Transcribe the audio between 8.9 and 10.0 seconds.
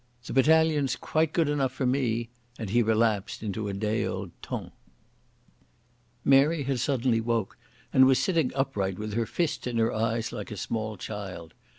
with her fists in her